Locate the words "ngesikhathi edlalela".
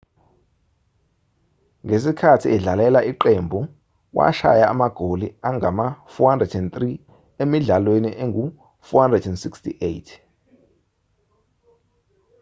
1.85-2.99